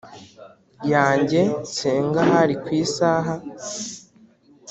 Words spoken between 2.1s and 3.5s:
hari ku isaha